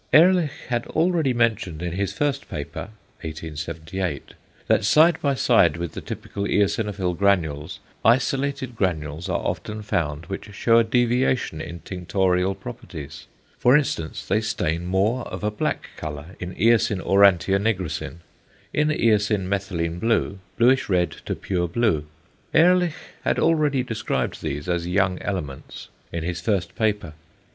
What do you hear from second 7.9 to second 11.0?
isolated granules are often found which shew a